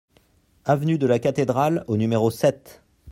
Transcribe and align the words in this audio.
Avenue 0.65 0.97
de 0.97 1.05
la 1.05 1.19
Cathédrale 1.19 1.83
au 1.85 1.95
numéro 1.95 2.31
sept 2.31 2.81